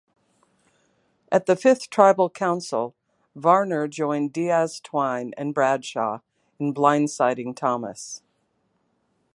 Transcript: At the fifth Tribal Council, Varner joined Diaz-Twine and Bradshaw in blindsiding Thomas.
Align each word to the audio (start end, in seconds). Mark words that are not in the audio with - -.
At 1.31 1.45
the 1.45 1.55
fifth 1.55 1.91
Tribal 1.91 2.27
Council, 2.31 2.95
Varner 3.35 3.87
joined 3.87 4.33
Diaz-Twine 4.33 5.31
and 5.37 5.53
Bradshaw 5.53 6.21
in 6.57 6.73
blindsiding 6.73 7.55
Thomas. 7.55 8.23